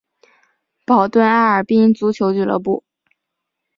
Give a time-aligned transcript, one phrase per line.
[0.83, 2.83] 保顿艾尔宾足球俱乐部。